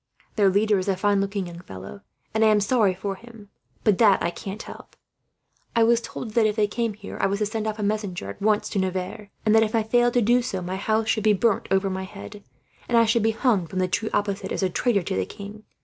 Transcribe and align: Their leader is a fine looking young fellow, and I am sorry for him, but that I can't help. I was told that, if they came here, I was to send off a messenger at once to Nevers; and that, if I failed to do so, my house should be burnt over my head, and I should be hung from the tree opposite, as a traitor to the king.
Their 0.35 0.49
leader 0.49 0.79
is 0.79 0.87
a 0.87 0.97
fine 0.97 1.21
looking 1.21 1.45
young 1.45 1.59
fellow, 1.59 2.01
and 2.33 2.43
I 2.43 2.47
am 2.47 2.59
sorry 2.59 2.95
for 2.95 3.13
him, 3.13 3.49
but 3.83 3.99
that 3.99 4.19
I 4.23 4.31
can't 4.31 4.63
help. 4.63 4.95
I 5.75 5.83
was 5.83 6.01
told 6.01 6.31
that, 6.31 6.47
if 6.47 6.55
they 6.55 6.65
came 6.65 6.95
here, 6.95 7.19
I 7.21 7.27
was 7.27 7.37
to 7.37 7.45
send 7.45 7.67
off 7.67 7.77
a 7.77 7.83
messenger 7.83 8.27
at 8.31 8.41
once 8.41 8.67
to 8.69 8.79
Nevers; 8.79 9.27
and 9.45 9.53
that, 9.53 9.61
if 9.61 9.75
I 9.75 9.83
failed 9.83 10.15
to 10.15 10.21
do 10.23 10.41
so, 10.41 10.59
my 10.59 10.77
house 10.77 11.07
should 11.07 11.23
be 11.23 11.33
burnt 11.33 11.67
over 11.69 11.91
my 11.91 12.05
head, 12.05 12.41
and 12.89 12.97
I 12.97 13.05
should 13.05 13.21
be 13.21 13.29
hung 13.29 13.67
from 13.67 13.77
the 13.77 13.87
tree 13.87 14.09
opposite, 14.11 14.51
as 14.51 14.63
a 14.63 14.71
traitor 14.71 15.03
to 15.03 15.15
the 15.15 15.23
king. 15.23 15.65